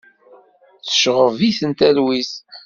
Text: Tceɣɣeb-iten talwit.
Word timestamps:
Tceɣɣeb-iten 0.85 1.71
talwit. 1.79 2.31